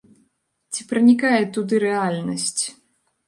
Ці 0.77 0.85
пранікае 0.93 1.43
туды 1.57 1.75
рэальнасць? 1.85 2.57